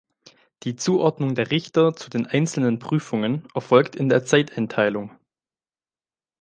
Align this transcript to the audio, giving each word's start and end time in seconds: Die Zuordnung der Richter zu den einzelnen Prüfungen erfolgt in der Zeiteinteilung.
Die 0.63 0.75
Zuordnung 0.75 1.35
der 1.35 1.51
Richter 1.51 1.93
zu 1.95 2.09
den 2.09 2.25
einzelnen 2.25 2.79
Prüfungen 2.79 3.47
erfolgt 3.53 3.95
in 3.95 4.09
der 4.09 4.25
Zeiteinteilung. 4.25 5.15